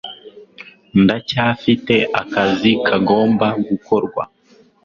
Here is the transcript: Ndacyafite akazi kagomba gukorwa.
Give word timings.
Ndacyafite 1.03 1.95
akazi 2.21 2.71
kagomba 2.85 3.47
gukorwa. 3.67 4.23